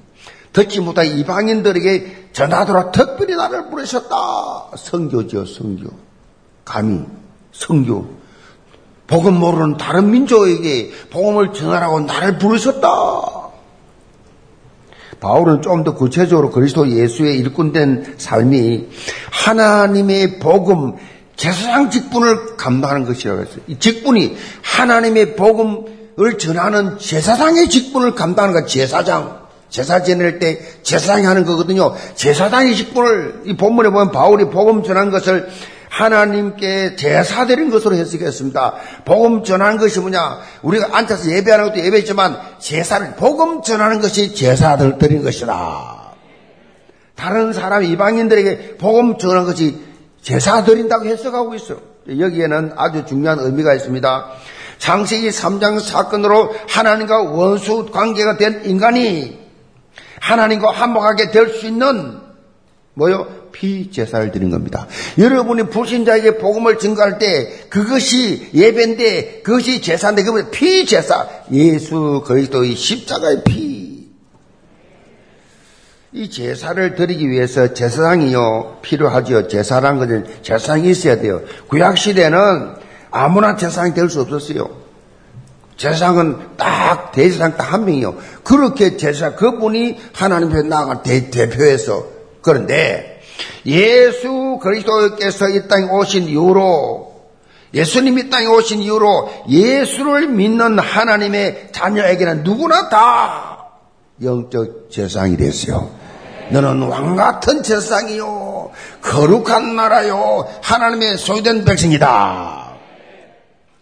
[0.53, 4.15] 듣지 못한 이방인들에게 전하도록 특별히 나를 부르셨다.
[4.77, 5.89] 성교죠, 성교.
[6.63, 7.01] 감히
[7.51, 8.25] 성교.
[9.07, 13.44] 복음 모르는 다른 민족에게 복음을 전하라고 나를 부르셨다.
[15.25, 18.89] 바울은 좀 더 구체적으로 그리스도 예수의 일꾼된 삶이
[19.31, 20.93] 하나님의 복음,
[21.35, 23.57] 제사장 직분을 감당하는 것이라고 했어요.
[23.67, 29.45] 이 직분이 하나님의 복음을 전하는 제사장의 직분을 감당하는 것, 제사장.
[29.69, 31.95] 제사 지낼 때 제사장이 하는 거거든요.
[32.13, 35.49] 제사장의 직분을 이 본문에 보면 바울이 복음 전하는 것을
[35.95, 38.73] 하나님께 제사 드린 것으로 해석했습니다.
[39.05, 40.39] 복음 전하는 것이 뭐냐?
[40.61, 46.11] 우리가 앉아서 예배하는 것도 예배지만 제사를 복음 전하는 것이 제사를 드린 것이다.
[47.15, 49.79] 다른 사람 이방인들에게 복음 전하는 것이
[50.21, 51.77] 제사 드린다고 해석하고 있어.
[52.09, 54.31] 여기에는 아주 중요한 의미가 있습니다.
[54.79, 59.39] 창세기 3장 사건으로 하나님과 원수 관계가 된 인간이
[60.19, 62.19] 하나님과 한복하게 될 수 있는
[62.95, 63.44] 뭐요?
[63.55, 64.85] 피 제사를 드린 겁니다.
[65.17, 71.27] 여러분이 불신자에게 복음을 증거할 때 그것이 예배인데 그것이 제사인데 그것이 피제사.
[71.53, 74.09] 예수 그리스도의 십자가의 피.
[76.11, 79.47] 이 제사를 드리기 위해서 제사장이요 필요하지요.
[79.47, 81.41] 제사란 것은 제사장이 있어야 돼요.
[81.69, 82.75] 구약 시대는
[83.11, 84.83] 아무나 제사장이 될 수 없었어요.
[85.77, 88.15] 제사장은 딱 대제사장 딱 한 명이요.
[88.43, 92.07] 그렇게 제사 그분이 하나님 앞에 나아간 대, 대표에서
[92.41, 93.14] 그런데
[93.65, 97.15] 예수 그리스도께서 이 땅에 오신 이후로
[97.73, 103.69] 예수님이 땅에 오신 이후로 예수를 믿는 하나님의 자녀에게는 누구나 다
[104.23, 105.89] 영적 제사장이 됐어요.
[106.51, 108.71] 너는 왕 같은 제사장이요.
[109.01, 110.47] 거룩한 나라요.
[110.61, 112.71] 하나님의 소유된 백성이다.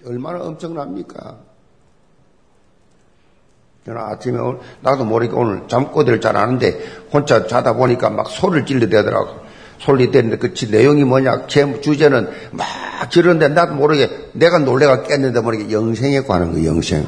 [0.06, 1.38] 얼마나 엄청납니까?
[3.86, 4.38] 저는 아침에
[4.82, 6.80] 나도 모르게 오늘 잠꼬대를 잘 아는데
[7.12, 9.43] 혼자 자다 보니까 막 소리를 찔러대더라고.
[9.84, 12.66] 소리 때는데 그 내용이 뭐냐, 제 주제는 막
[13.10, 17.06] 지르는데 나도 모르게 내가 놀래가 깼는데 모르게 영생에 관한 거, 영생.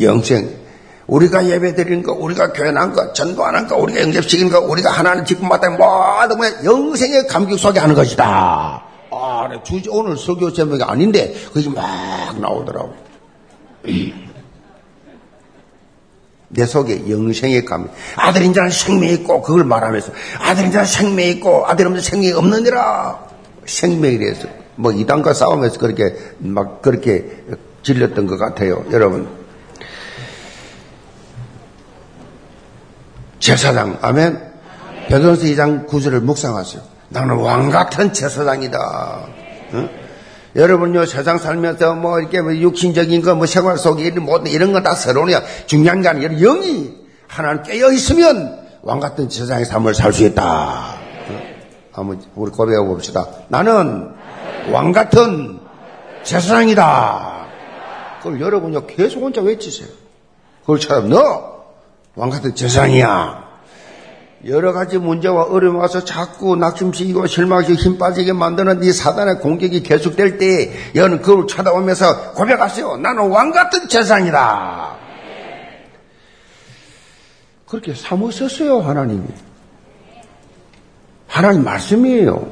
[0.00, 0.62] 영생.
[1.06, 5.24] 우리가 예배 드리는 거, 우리가 교회 난 거, 전도하는 거, 우리가 영접시키는 거, 우리가 하나님
[5.24, 8.84] 직분마다 모든 뭐 영생의 감격 속에 하는 것이다.
[9.10, 12.94] 아, 주제, 오늘 설교 제목이 아닌데, 그게 막 나오더라고.
[16.52, 17.90] 내 속에 영생의 감.
[18.16, 23.18] 아들인 자는 생명이 있고, 그걸 말하면서, 아들인 자는 생명이 있고, 아들 없는 생명이 없느니라.
[23.64, 24.48] 생명이래서.
[24.76, 27.44] 뭐, 이단과 싸우면서 그렇게, 막, 그렇게
[27.82, 28.84] 질렸던 것 같아요.
[28.92, 29.28] 여러분.
[33.38, 34.52] 제사장, 아멘.
[35.08, 36.82] 베드로서 2장 9절을 묵상하세요.
[37.08, 39.26] 나는 왕 같은 제사장이다.
[39.74, 40.01] 응?
[40.54, 44.94] 여러분요, 세상 살면서 뭐, 이렇게 뭐 육신적인 거, 뭐 생활 속에 모든 이런 건 다
[44.94, 45.42] 서론이야.
[45.66, 46.92] 중요한 게 아니라 영이
[47.28, 50.96] 하나님 깨어 있으면 왕 같은 세상의 삶을 살 수 있다.
[51.92, 53.26] 한번 우리 고백해 봅시다.
[53.48, 54.10] 나는
[54.70, 55.60] 왕 같은
[56.22, 57.46] 제사장이다.
[58.22, 59.88] 그걸 여러분요, 계속 혼자 외치세요.
[60.62, 61.62] 그걸 처럼 너,
[62.14, 63.51] 왕 같은 제사장이야.
[64.46, 70.38] 여러 가지 문제와 어려움 와서 자꾸 낙심시키고 실망시키고 힘 빠지게 만드는 이 사단의 공격이 계속될
[70.38, 72.96] 때 여는 그걸 쳐다보면서 고백하세요.
[72.96, 74.96] 나는 왕 같은 재상이다.
[77.68, 79.26] 그렇게 삼으셨어요, 하나님이.
[81.28, 82.46] 하나님 말씀이에요.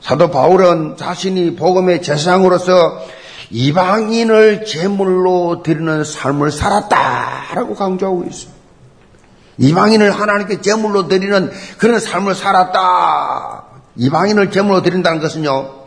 [0.00, 3.04] 사도 바울은 자신이 복음의 재상으로서
[3.50, 8.59] 이방인을 제물로 드리는 삶을 살았다라고 강조하고 있습니다.
[9.60, 13.64] 이방인을 하나님께 제물로 드리는 그런 삶을 살았다.
[13.96, 15.80] 이방인을 제물로 드린다는 것은요.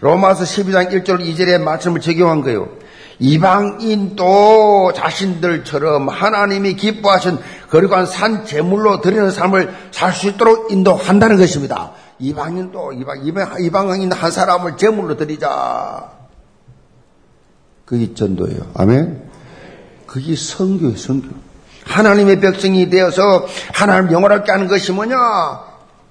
[0.00, 2.68] 로마서 12장 1절 2절의 말씀을 적용한 거예요.
[3.18, 7.38] 이방인도 자신들처럼 하나님이 기뻐하신
[7.70, 11.92] 거룩한 산 제물로 드리는 삶을 살 수 있도록 인도한다는 것입니다.
[12.18, 13.24] 이방인도 이방,
[13.60, 16.10] 이방인 한 사람을 제물로 드리자.
[17.86, 18.72] 그게 전도예요.
[18.74, 19.30] 아멘.
[20.06, 21.45] 그게 성교예요, 성교.
[21.86, 25.16] 하나님의 백성이 되어서 하나님 영원하게 하는 것이 뭐냐?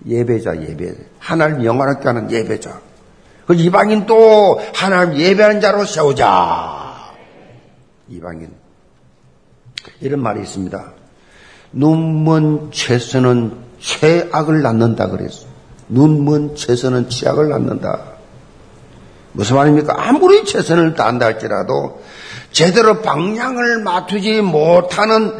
[0.08, 0.96] 예배자, 예배.
[1.20, 2.80] 하나님 영원하게 하는 예배자.
[3.46, 7.12] 그 이방인 또 하나님 예배하는 자로 세우자.
[8.10, 8.52] 이방인.
[10.02, 10.94] 이런 말이 있습니다.
[11.74, 15.46] 눈먼 채서는 최악을 낳는다 그랬어.
[15.90, 18.00] 눈먼 채서는 최악을 낳는다.
[19.34, 19.94] 무슨 말입니까?
[19.98, 22.02] 아무리 최선을 다한다 할지라도
[22.52, 25.34] 제대로 방향을 맞추지 못하는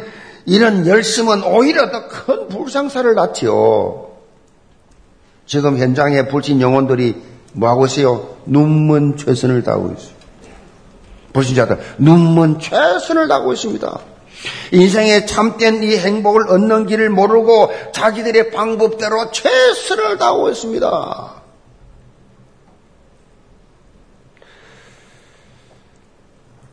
[0.46, 4.10] 이런 열심은 오히려 더 큰 불상사를 낳지요.
[5.44, 7.20] 지금 현장에 불신 영혼들이
[7.52, 8.36] 뭐하고 있어요?
[8.46, 10.14] 눈먼 최선을 다하고 있어요.
[11.32, 13.98] 불신자들 눈먼 최선을 다하고 있습니다.
[14.72, 21.34] 인생의 참된 이 행복을 얻는 길을 모르고 자기들의 방법대로 최선을 다하고 있습니다.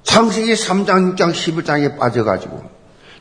[0.04, 2.73] 창세기 3장, 6장, 11장에 빠져가지고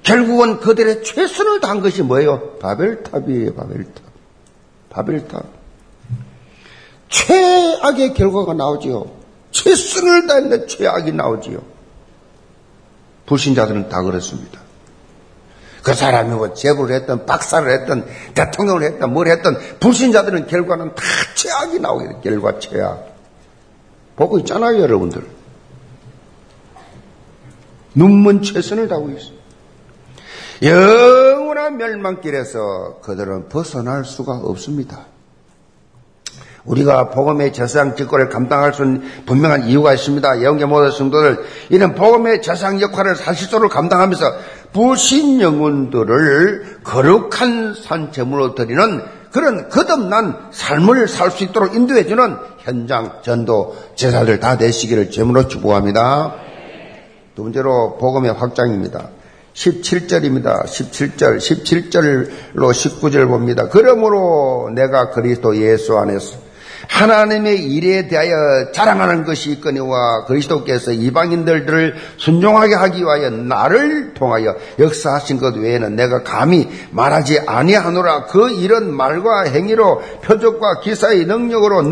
[0.02, 2.58] 결국은 그들의 최선을 다한 것이 뭐예요?
[2.58, 4.02] 바벨탑이에요, 바벨탑.
[4.90, 5.44] 바벨탑.
[7.08, 9.10] 최악의 결과가 나오지요.
[9.52, 11.62] 최선을 다했는데 최악이 나오지요.
[13.26, 14.60] 불신자들은 다 그렇습니다.
[15.82, 21.02] 그 사람이 뭐 제보를 했던, 박사를 했던, 대통령을 했던, 뭘 했던, 불신자들은 결과는 다
[21.34, 22.20] 최악이 나오게 돼.
[22.22, 23.12] 결과 최악.
[24.16, 25.26] 보고 있잖아요, 여러분들.
[27.94, 29.41] 눈먼 최선을 다하고 있어요.
[30.62, 35.06] 영원한 멸망길에서 그들은 벗어날 수가 없습니다.
[36.64, 40.44] 우리가 복음의 저상 직권을 감당할 수 있는 분명한 이유가 있습니다.
[40.44, 44.24] 영계 모든 성도들 이런 복음의 저상 역할을 사실적으로 감당하면서
[44.72, 54.38] 불신 영혼들을 거룩한 산재물로 드리는 그런 거듭난 삶을 살 수 있도록 인도해주는 현장 전도 제사들
[54.38, 56.36] 다 되시기를 제물로 축복합니다.
[57.34, 59.08] 두 번째로 복음의 확장입니다.
[59.54, 60.64] 17절입니다.
[60.64, 63.68] 17절, 17절로 19절 봅니다.
[63.68, 66.52] 그러므로 내가 그리스도 예수 안에서
[66.88, 75.56] 하나님의 일에 대하여 자랑하는 것이 있거니와 그리스도께서 이방인들을 순종하게 하기 위하여 나를 통하여 역사하신 것
[75.56, 81.82] 외에는 내가 감히 말하지 아니하노라 그 이런 말과 행위로 표적과 기사의 능력으로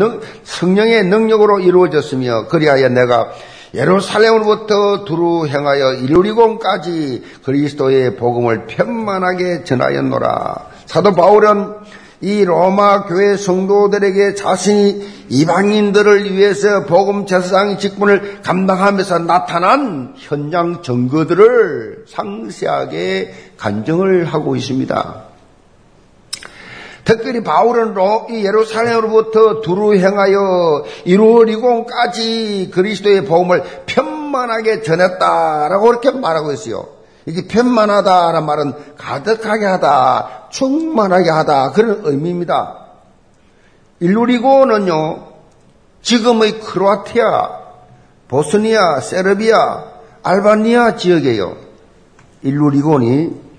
[0.43, 3.31] 성령의 능력으로 이루어졌으며 그리하여 내가
[3.73, 10.55] 예루살렘으로부터 두루 행하여 일리공까지 그리스도의 복음을 편만하게 전하였노라.
[10.85, 11.75] 사도 바울은
[12.19, 23.33] 이 로마 교회 성도들에게 자신이 이방인들을 위해서 복음 제사장 직분을 감당하면서 나타난 현장 증거들을 상세하게
[23.57, 25.30] 간증을 하고 있습니다.
[27.03, 27.95] 특별히 바울은
[28.29, 36.87] 이 예루살렘으로부터 두루 행하여 이루어리공까지 그리스도의 복음을 편만하게 전했다라고 그렇게 말하고 있어요.
[37.25, 42.77] 이게 편만하다라는 말은 가득하게 하다, 충만하게 하다 그런 의미입니다.
[43.99, 45.27] 일루리고는요,
[46.01, 47.61] 지금의 크로아티아,
[48.27, 49.83] 보스니아, 세르비아,
[50.23, 51.55] 알바니아 지역이에요.
[52.43, 53.50] 일루리곤이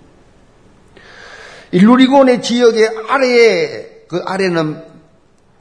[1.73, 4.83] 일루리곤의 지역의 아래에 그 아래는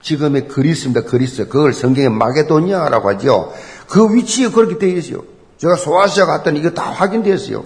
[0.02, 1.02] 지금의 그리스입니다.
[1.02, 1.48] 그리스.
[1.48, 3.54] 그걸 성경에 마게도니아라고 하죠.
[3.88, 5.24] 그 위치에 그렇게 되어 있어요.
[5.58, 7.64] 제가 소아시아 갔더니 이거 다 확인되었어요.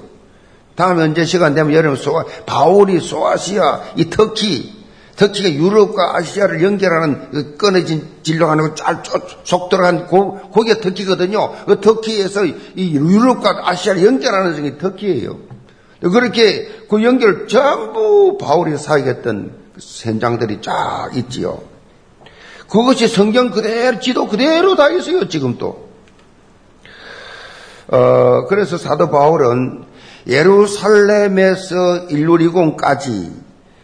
[0.76, 4.84] 다음에 언제 시간 되면 여러분 소아, 바울이 소아시아, 이 터키,
[5.16, 11.66] 터키가 유럽과 아시아를 연결하는 그 끊어진 진로가는 쫙 들어간 고, 거기가 터키거든요.
[11.66, 15.55] 그 터키에서 이 유럽과 아시아를 연결하는 것이 터키예요.
[16.10, 21.62] 그렇게 그 연결 전부 바울이 사역했던 현장들이 쫙 있지요.
[22.70, 25.90] 그것이 성경 그대로, 지도 그대로 다 있어요, 지금 또.
[27.88, 29.84] 어, 그래서 사도 바울은
[30.28, 33.32] 예루살렘에서 일루리공까지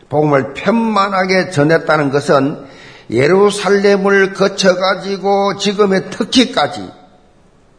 [0.10, 2.66] 복음을 편만하게 전했다는 것은
[3.12, 7.01] 예루살렘을 거쳐가지고 지금의 터키까지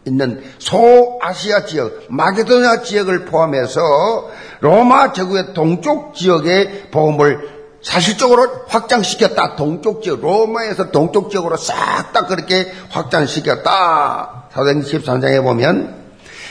[0.07, 7.51] 있는 소아시아 지역, 마게도냐 지역을 포함해서 로마 제국의 동쪽 지역의 보험을
[7.83, 9.57] 사실적으로 확장시켰다.
[9.57, 14.49] 동쪽 지역, 로마에서 동쪽 지역으로 싹 다 그렇게 확장시켰다.
[14.53, 16.03] 사도행 13장에 보면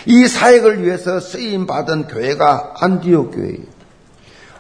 [0.08, 3.64] 이 사역을 위해서 쓰임 받은 교회가 안디옥 교회예요.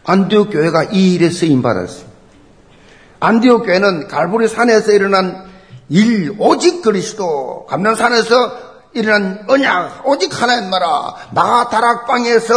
[0.04, 2.06] 안디옥 교회가 이 일에 쓰임 받았어요.
[3.20, 5.50] 안디옥 교회는 갈보리 산에서 일어난
[5.90, 12.54] 일 오직 그리스도 감난산에서 일어난 언약, 오직 하나님 나라, 마다락방에서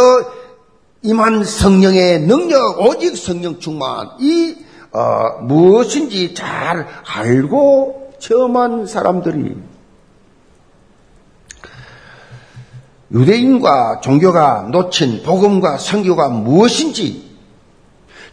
[1.01, 4.55] 임한 성령의 능력, 오직 성령 충만, 이,
[4.91, 9.55] 어, 무엇인지 잘 알고 체험한 사람들이
[13.11, 17.25] 유대인과 종교가 놓친 복음과 성교가 무엇인지,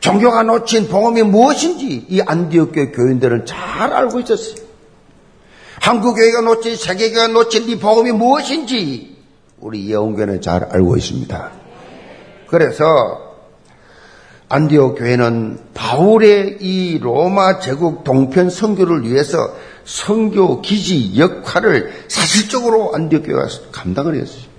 [0.01, 4.72] 종교가 놓친 복음이 무엇인지 이 안디옥 교 교인들은 잘 알고 있었어요.
[5.83, 9.17] 한국교회가 놓친 세계교회가 놓친 이 복음이 무엇인지
[9.59, 11.51] 우리 예원교회는 잘 알고 있습니다.
[12.47, 12.85] 그래서
[14.49, 19.37] 안디옥 교회는 바울의 이 로마 제국 동편 선교를 위해서
[19.85, 24.53] 선교 기지 역할을 사실적으로 안디옥 교회가 감당을 했어요.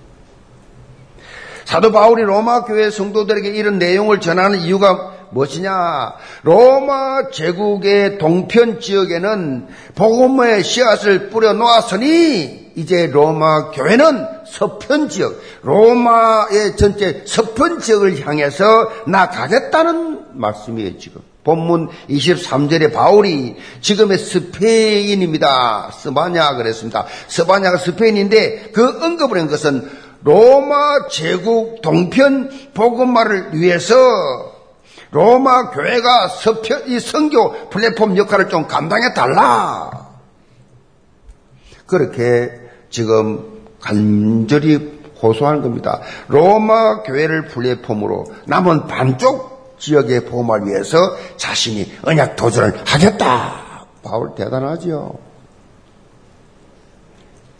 [1.63, 6.13] 사도 바울이 로마 교회 성도들에게 이런 내용을 전하는 이유가 무엇이냐?
[6.43, 17.23] 로마 제국의 동편 지역에는 복음의 씨앗을 뿌려 놓았으니 이제 로마 교회는 서편 지역, 로마의 전체
[17.25, 18.63] 서편 지역을 향해서
[19.07, 21.21] 나가겠다는 말씀이에요, 지금.
[21.43, 25.91] 본문 23절에 바울이 지금의 스페인입니다.
[25.91, 27.05] 스바냐 그랬습니다.
[27.27, 29.89] 스바냐가 스페인인데 그 언급을 한 것은
[30.23, 34.52] 로마 제국 동편 복음화를 위해서
[35.13, 40.09] 로마 교회가 서편, 이 성교 플랫폼 역할을 좀 감당해 달라.
[41.85, 42.51] 그렇게
[42.89, 46.01] 지금 간절히 호소하는 겁니다.
[46.27, 50.97] 로마 교회를 플랫폼으로 남은 반쪽 지역의 보험을 위해서
[51.37, 53.85] 자신이 언약 도전을 하겠다.
[54.03, 55.13] 바울 대단하죠.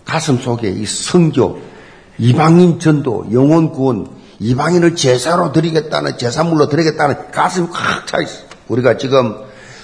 [0.05, 1.59] 가슴 속에 이 성교,
[2.17, 4.07] 이방인 전도, 영혼 구원,
[4.39, 8.43] 이방인을 제사로 드리겠다는 제사물로 드리겠다는 가슴이 꽉 차 있어.
[8.67, 9.35] 우리가 지금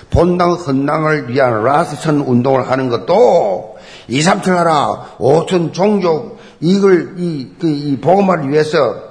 [0.10, 3.78] 본당 헌당을 위한 라스천 운동을 하는 것도
[4.08, 9.10] 2, 3천 나라, 5천 종족 이걸 이, 그, 이 복음화를 위해서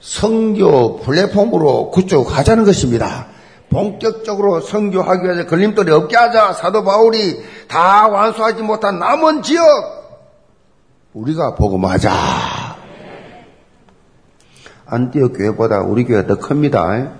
[0.00, 3.26] 성교 플랫폼으로 구축하자는 것입니다.
[3.70, 6.54] 본격적으로 성교하기 위해서 걸림돌이 없게 하자.
[6.54, 9.64] 사도 바울이 다 완수하지 못한 남은 지역
[11.12, 12.59] 우리가 복음하자.
[14.90, 17.12] 안티옥 교회보다 우리 교회가 더 큽니다.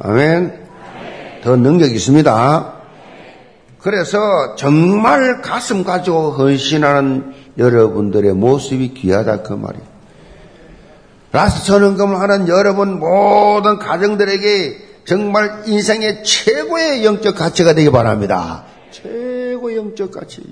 [0.00, 0.64] 아멘.
[1.42, 2.72] 더 능력이 있습니다.
[3.80, 4.18] 그래서
[4.56, 9.86] 정말 가슴 가지고 헌신하는 여러분들의 모습이 귀하다 그 말이에요.
[11.32, 18.64] 라스 전원금을 하는 여러분 모든 가정들에게 정말 인생의 최고의 영적 가치가 되기 바랍니다.
[18.90, 20.42] 최고 영적 가치.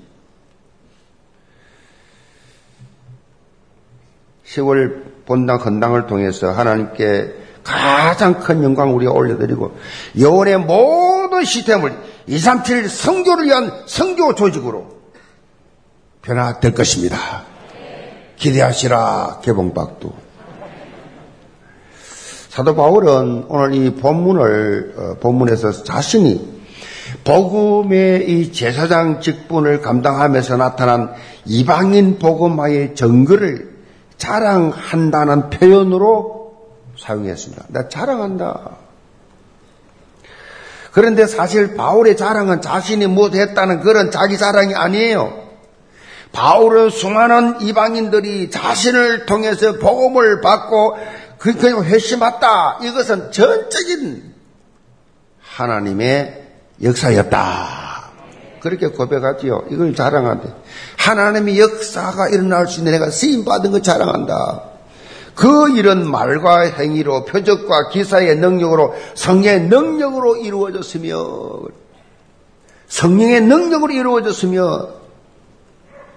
[4.53, 7.33] 10월 본당 헌당을 통해서 하나님께
[7.63, 9.75] 가장 큰 영광을 우리가 올려드리고
[10.19, 11.93] 여원의 모든 시스템을
[12.27, 14.87] 237 성교를 위한 성교 조직으로
[16.21, 17.17] 변화될 것입니다.
[18.35, 20.13] 기대하시라 개봉박도.
[22.49, 26.63] 사도 바울은 오늘 이 본문을 어, 본문에서 자신이
[27.23, 31.13] 복음의 이 제사장 직분을 감당하면서 나타난
[31.45, 33.72] 이방인 복음화의 증거를
[34.17, 36.57] 자랑한다는 표현으로
[36.99, 37.65] 사용했습니다.
[37.69, 38.77] 나 자랑한다.
[40.91, 45.41] 그런데 사실 바울의 자랑은 자신이 못했다는 그런 자기 자랑이 아니에요.
[46.31, 50.97] 바울은 수많은 이방인들이 자신을 통해서 복음을 받고
[51.37, 52.79] 그냥 회심했다.
[52.83, 54.33] 이것은 전적인
[55.41, 56.47] 하나님의
[56.81, 57.92] 역사였다.
[58.63, 59.65] 그렇게 고백하지요.
[59.69, 60.47] 이걸 자랑한대.
[60.97, 64.63] 하나님의 역사가 일어날 수 있는 내가 쓰임 받은 거 자랑한다.
[65.35, 71.59] 그 일은 말과 행위로 표적과 기사의 능력으로 성령의 능력으로 이루어졌으며
[72.87, 74.87] 성령의 능력으로 이루어졌으며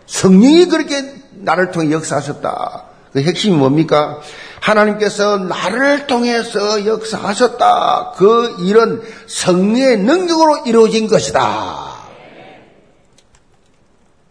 [0.06, 2.84] 성령이 그렇게 나를 통해 역사하셨다.
[3.12, 4.20] 그 핵심이 뭡니까?
[4.60, 8.12] 하나님께서 나를 통해서 역사하셨다.
[8.16, 11.95] 그 일은 성령의 능력으로 이루어진 것이다.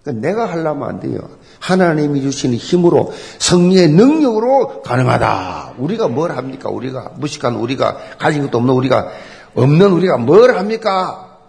[0.06, 1.18] 그러니까 내가 하려면 안 돼요.
[1.60, 5.74] 하나님이 주시는 힘으로 성령의 능력으로 가능하다.
[5.80, 6.70] 우리가 뭘 합니까?
[6.70, 9.10] 우리가 무식한 우리가 가진 것도 없는 우리가
[9.56, 11.40] 없는 우리가 뭘 합니까?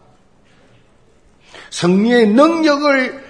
[1.68, 3.24] 성령의 능력을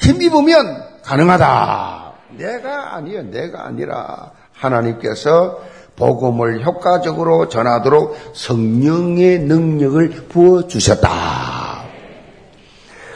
[0.00, 2.12] 힘입으면 가능하다.
[2.38, 3.24] 내가 아니요.
[3.24, 5.60] 내가 아니라 하나님께서
[5.96, 11.53] 복음을 효과적으로 전하도록 성령의 능력을 부어 주셨다.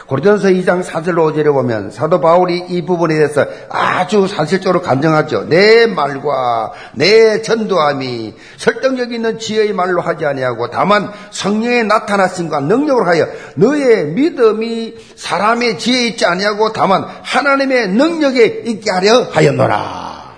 [0.09, 5.45] 고린도서 2장 4절로 5절에 보면 사도 바울이 이 부분에 대해서 아주 사실적으로 감정하죠.
[5.47, 13.27] 내 말과 내 전도함이 설득력 있는 지혜의 말로 하지 아니하고 다만 성령의 나타나심과 능력으로 하여
[13.53, 20.33] 너의 믿음이 사람의 지혜에 있지 아니하고 다만 하나님의 능력에 있게 하려 하였노라.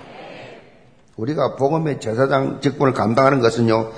[1.16, 3.90] 우리가 복음의 제사장 직분을 감당하는 것은요.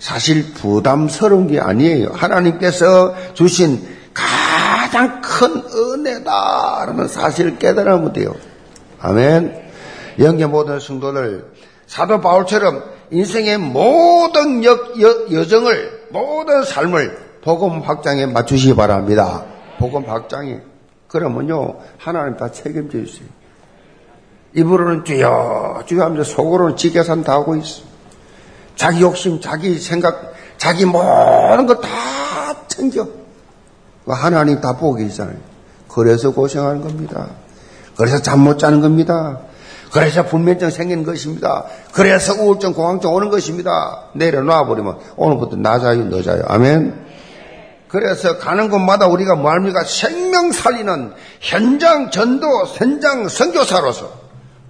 [0.00, 2.08] 사실 부담스러운 게 아니에요.
[2.14, 4.49] 하나님께서 주신 가
[4.90, 8.34] 장 큰 은혜다라는 사실을 깨달으면 돼요.
[9.00, 9.70] 아멘.
[10.18, 11.46] 영계 모든 성도들
[11.86, 19.44] 사도 바울처럼 인생의 모든 여, 여, 여정을 모든 삶을 복음 확장에 맞추시기 바랍니다.
[19.78, 20.60] 복음 확장에
[21.08, 23.26] 그러면요 하나님 다 책임져 주세요.
[24.54, 27.82] 입으로는 주여 주여 하면서 속으로는 지계산 다 하고 있어.
[28.76, 31.88] 자기 욕심, 자기 생각, 자기 모든 걸다
[32.68, 33.19] 챙겨.
[34.10, 35.36] 그 하나님 다 보고 계시잖아요.
[35.86, 37.28] 그래서 고생하는 겁니다.
[37.96, 39.38] 그래서 잠 못 자는 겁니다.
[39.92, 41.64] 그래서 불면증 생기는 것입니다.
[41.92, 44.06] 그래서 우울증, 공황증 오는 것입니다.
[44.14, 46.42] 내려놔 버리면 오늘부터 나 자유, 너 자유.
[46.46, 47.06] 아멘.
[47.88, 49.82] 그래서 가는 곳마다 우리가 뭐 합니까?
[49.84, 54.10] 생명 살리는 현장 전도, 현장 선교사로서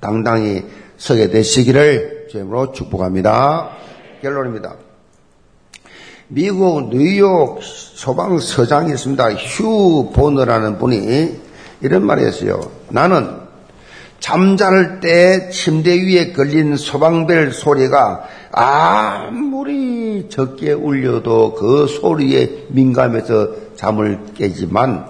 [0.00, 0.64] 당당히
[0.98, 3.70] 서게 되시기를 주임으로 축복합니다.
[4.22, 4.74] 결론입니다.
[6.32, 9.32] 미국 뉴욕 소방서장이 있습니다.
[9.32, 11.40] 휴 보너라는 분이
[11.80, 12.60] 이런 말을 했어요.
[12.88, 13.40] 나는
[14.20, 25.06] 잠잘 때 침대 위에 걸린 소방벨 소리가 아무리 적게 울려도 그 소리에 민감해서 잠을 깨지만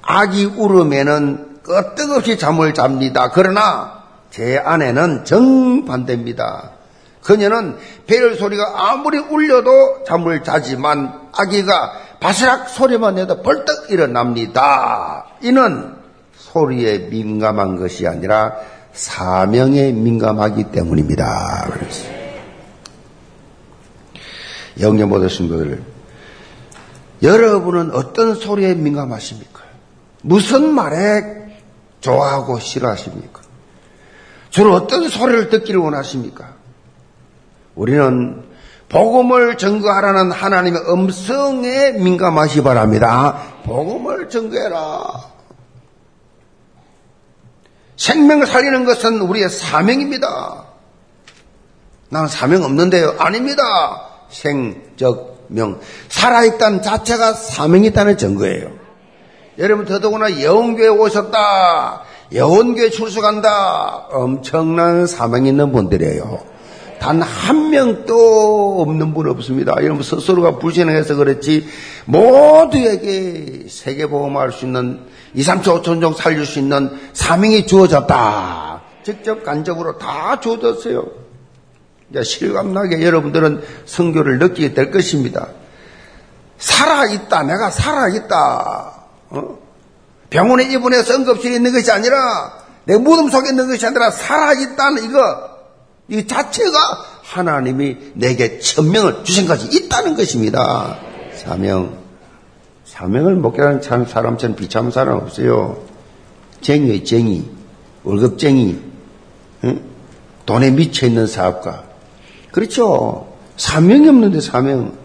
[0.00, 3.30] 아기 울음에는 끄떡없이 잠을 잡니다.
[3.30, 6.79] 그러나 제 아내는 정반대입니다.
[7.22, 15.26] 그녀는 벨 소리가 아무리 울려도 잠을 자지만 아기가 바스락 소리만 내도 벌떡 일어납니다.
[15.42, 15.94] 이는
[16.34, 18.54] 소리에 민감한 것이 아니라
[18.92, 21.68] 사명에 민감하기 때문입니다.
[24.80, 25.82] 영녀 모든 신도들
[27.22, 29.60] 여러분은 어떤 소리에 민감하십니까?
[30.22, 31.60] 무슨 말에
[32.00, 33.42] 좋아하고 싫어하십니까?
[34.48, 36.49] 주로 어떤 소리를 듣기를 원하십니까?
[37.80, 38.42] 우리는
[38.90, 43.40] 복음을 증거하라는 하나님의 음성에 민감하시 바랍니다.
[43.64, 45.02] 복음을 증거해라.
[47.96, 50.66] 생명을 살리는 것은 우리의 사명입니다.
[52.10, 53.14] 나는 사명 없는데요.
[53.18, 53.62] 아닙니다.
[54.28, 55.80] 생적 명.
[56.10, 58.72] 살아있다는 자체가 사명이 있다는 증거예요.
[59.56, 62.02] 여러분 더더구나 영교에 오셨다.
[62.34, 64.08] 여원교회 출석한다.
[64.10, 66.59] 엄청난 사명 있는 분들이에요.
[67.00, 69.72] 단 한 명도 없는 분 없습니다.
[69.78, 71.66] 여러분 스스로가 불신해서 그렇지
[72.04, 75.00] 모두에게 세계보험할 수 있는
[75.34, 78.82] 2, 3초 5천 종 살릴 수 있는 사명이 주어졌다.
[79.02, 81.06] 직접 간접으로 다 주어졌어요.
[82.10, 85.48] 이제 실감나게 여러분들은 성교를 느끼게 될 것입니다.
[86.58, 87.44] 살아있다.
[87.44, 88.92] 내가 살아있다.
[89.30, 89.58] 어?
[90.28, 92.16] 병원에 입원해서 응급실에 있는 것이 아니라
[92.84, 95.49] 내 무덤 속에 있는 것이 아니라 살아있다는 이거
[96.10, 96.78] 이 자체가
[97.22, 100.98] 하나님이 내게 천명을 주신 것이 있다는 것입니다.
[101.36, 101.98] 사명.
[102.84, 105.78] 사명을 참 사람처럼 비참한 사람 없어요.
[106.60, 107.48] 쟁이의 쟁이,
[108.02, 108.80] 월급쟁이,
[109.64, 109.82] 응?
[110.44, 111.84] 돈에 미쳐있는 사업가.
[112.50, 113.28] 그렇죠.
[113.56, 114.98] 사명이 없는데 사명.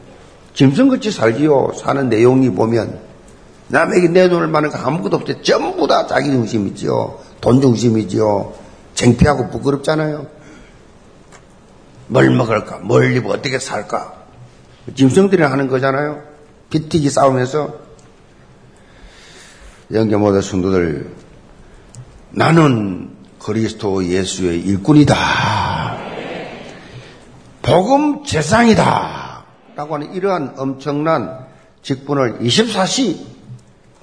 [0.55, 1.73] 짐승같이 살지요.
[1.75, 2.99] 사는 내용이 보면.
[3.67, 5.41] 남에게 내놓을 만한 거 아무것도 없죠.
[5.43, 7.19] 전부 다 자기 중심이지요.
[7.41, 8.53] 돈 중심이지요.
[8.95, 10.34] 창피하고 부끄럽잖아요.
[12.07, 12.77] 뭘 먹을까?
[12.79, 13.29] 뭘 입어?
[13.29, 14.13] 어떻게 살까?
[14.95, 16.21] 짐승들이 하는 거잖아요.
[16.69, 17.85] 비티기 싸우면서.
[19.91, 21.11] 영계모대 성도들,
[22.31, 25.15] 나는 그리스도 예수의 일꾼이다.
[27.61, 29.45] 복음 재상이다.
[29.75, 31.45] 라고 하는 이러한 엄청난
[31.83, 33.25] 직분을 24시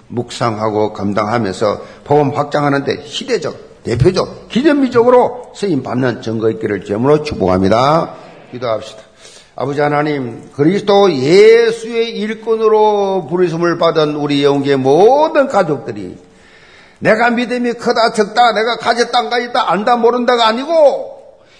[0.09, 8.15] 묵상하고 감당하면서 복음 확장하는데 시대적, 대표적, 기념비적으로 쓰임 받는 증거 있기를 제물로 축복합니다.
[8.53, 9.03] 기도합시다.
[9.55, 16.17] 아버지 하나님, 그리스도 예수의 일꾼으로 부르심을 받은 우리 영계 모든 가족들이
[17.01, 21.12] 내가 믿음이 크다 적다 내가 가졌다 안 가졌다 안다 모른다가 아니고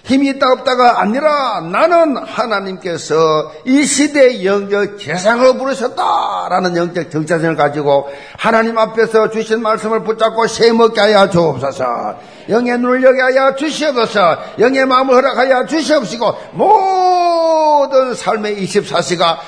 [0.05, 8.79] 힘이 있다 없다가 아니라 나는 하나님께서 이 시대의 영적 재상을 부르셨다라는 영적 정체성을 가지고 하나님
[8.79, 12.17] 앞에서 주신 말씀을 붙잡고 세먹게 하여 주옵소서
[12.49, 19.39] 영의 눈을 여게 하여 주시옵소서 영의 마음을 허락하여 주시옵시고 모든 삶의 24시가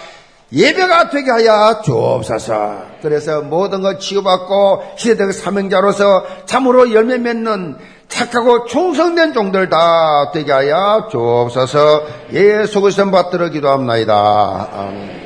[0.52, 2.82] 예배가 되게 하여 주옵소서.
[3.02, 7.76] 그래서 모든 것 치유받고 시대적 사명자로서 참으로 열매 맺는
[8.09, 12.02] 착하고 충성된 종들 다 되게 하여 주옵소서.
[12.32, 14.68] 예수 그리스도 받들어 기도합나이다.
[14.72, 15.24] 아멘.